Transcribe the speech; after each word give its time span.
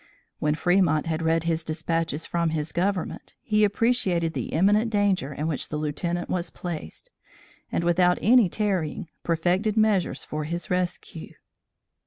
When 0.39 0.55
Fremont 0.55 1.05
had 1.05 1.21
read 1.21 1.43
his 1.43 1.63
despatches 1.63 2.25
from 2.25 2.49
his 2.49 2.71
Government, 2.71 3.35
he 3.39 3.63
appreciated 3.63 4.33
the 4.33 4.45
imminent 4.47 4.89
danger 4.91 5.31
in 5.31 5.45
which 5.45 5.69
the 5.69 5.77
Lieutenant 5.77 6.27
was 6.27 6.49
placed, 6.49 7.11
and, 7.71 7.83
without 7.83 8.17
any 8.19 8.49
tarrying, 8.49 9.09
perfected 9.21 9.77
measures 9.77 10.23
for 10.25 10.45
his 10.45 10.71
rescue. 10.71 11.35